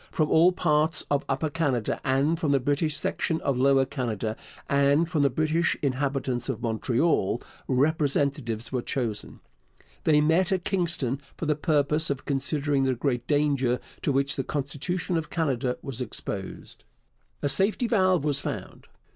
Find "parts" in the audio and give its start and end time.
0.51-1.05